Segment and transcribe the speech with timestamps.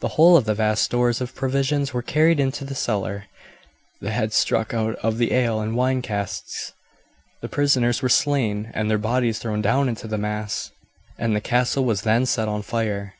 [0.00, 3.26] The whole of the vast stores of provisions were carried into the cellar,
[4.00, 6.72] the heads struck out of the ale and wine casks,
[7.42, 10.70] the prisoners were slain and their bodies thrown down into the mass,
[11.18, 13.16] and the castle was then set on fire.